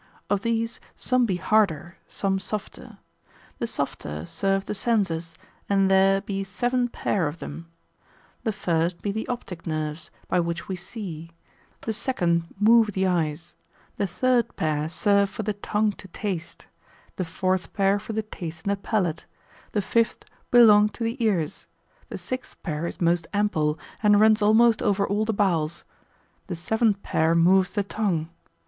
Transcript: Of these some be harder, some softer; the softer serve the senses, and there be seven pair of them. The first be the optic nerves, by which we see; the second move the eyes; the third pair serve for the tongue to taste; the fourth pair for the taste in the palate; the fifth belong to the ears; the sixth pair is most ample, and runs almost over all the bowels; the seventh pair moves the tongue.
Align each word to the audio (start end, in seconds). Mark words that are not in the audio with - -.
Of 0.31 0.41
these 0.41 0.79
some 0.95 1.27
be 1.27 1.35
harder, 1.35 1.97
some 2.07 2.39
softer; 2.39 2.97
the 3.59 3.67
softer 3.67 4.25
serve 4.25 4.65
the 4.65 4.73
senses, 4.73 5.37
and 5.69 5.91
there 5.91 6.21
be 6.21 6.43
seven 6.43 6.87
pair 6.87 7.27
of 7.27 7.37
them. 7.37 7.67
The 8.43 8.51
first 8.51 9.03
be 9.03 9.11
the 9.11 9.27
optic 9.27 9.67
nerves, 9.67 10.09
by 10.27 10.39
which 10.39 10.67
we 10.67 10.75
see; 10.75 11.29
the 11.81 11.93
second 11.93 12.45
move 12.59 12.93
the 12.93 13.05
eyes; 13.05 13.53
the 13.97 14.07
third 14.07 14.55
pair 14.55 14.89
serve 14.89 15.29
for 15.29 15.43
the 15.43 15.53
tongue 15.53 15.91
to 16.01 16.07
taste; 16.07 16.65
the 17.17 17.23
fourth 17.23 17.71
pair 17.73 17.99
for 17.99 18.13
the 18.13 18.23
taste 18.23 18.65
in 18.65 18.71
the 18.71 18.77
palate; 18.77 19.25
the 19.71 19.83
fifth 19.83 20.25
belong 20.49 20.89
to 20.89 21.03
the 21.03 21.23
ears; 21.23 21.67
the 22.09 22.17
sixth 22.17 22.59
pair 22.63 22.87
is 22.87 22.99
most 22.99 23.27
ample, 23.35 23.77
and 24.01 24.19
runs 24.19 24.41
almost 24.41 24.81
over 24.81 25.07
all 25.07 25.25
the 25.25 25.31
bowels; 25.31 25.83
the 26.47 26.55
seventh 26.55 27.03
pair 27.03 27.35
moves 27.35 27.75
the 27.75 27.83
tongue. 27.83 28.29